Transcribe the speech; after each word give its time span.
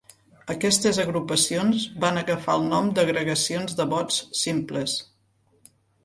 Aquestes 0.51 0.99
agrupacions 1.01 1.83
van 2.05 2.17
agafar 2.21 2.55
el 2.59 2.65
nom 2.71 2.89
d'agregacions 2.99 3.77
de 3.81 3.87
vots 3.91 4.17
simples. 4.39 4.97